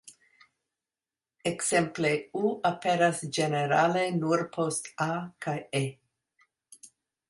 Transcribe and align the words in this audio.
Ekzemple 1.49 2.11
"ŭ" 2.41 2.55
aperas 2.71 3.23
ĝenerale 3.39 4.09
nur 4.19 4.47
post 4.59 4.93
"a" 5.11 5.11
kaj 5.47 5.59
"e". 5.85 5.89